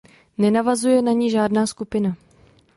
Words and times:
Nenavazuje 0.37 1.01
na 1.01 1.11
ni 1.13 1.31
žádná 1.31 1.67
skupina. 1.67 2.15